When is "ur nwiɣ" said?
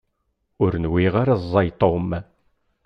0.63-1.13